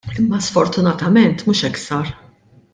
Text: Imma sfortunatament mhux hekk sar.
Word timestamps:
Imma 0.19 0.39
sfortunatament 0.47 1.45
mhux 1.47 1.63
hekk 1.69 1.79
sar. 1.85 2.13